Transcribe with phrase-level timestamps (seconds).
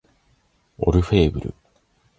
[0.79, 1.53] オルフェーヴル